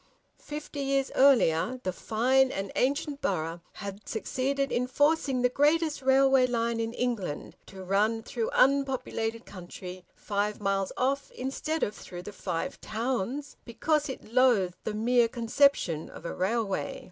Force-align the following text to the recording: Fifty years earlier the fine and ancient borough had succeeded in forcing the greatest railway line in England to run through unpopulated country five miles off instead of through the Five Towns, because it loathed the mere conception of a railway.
Fifty 0.39 0.79
years 0.79 1.11
earlier 1.13 1.79
the 1.83 1.93
fine 1.93 2.51
and 2.51 2.71
ancient 2.75 3.21
borough 3.21 3.61
had 3.73 4.09
succeeded 4.09 4.71
in 4.71 4.87
forcing 4.87 5.43
the 5.43 5.47
greatest 5.47 6.01
railway 6.01 6.47
line 6.47 6.79
in 6.79 6.91
England 6.93 7.55
to 7.67 7.83
run 7.83 8.23
through 8.23 8.49
unpopulated 8.55 9.45
country 9.45 10.03
five 10.15 10.59
miles 10.59 10.91
off 10.97 11.29
instead 11.29 11.83
of 11.83 11.93
through 11.93 12.23
the 12.23 12.33
Five 12.33 12.81
Towns, 12.81 13.57
because 13.63 14.09
it 14.09 14.33
loathed 14.33 14.73
the 14.85 14.95
mere 14.95 15.27
conception 15.27 16.09
of 16.09 16.25
a 16.25 16.33
railway. 16.33 16.99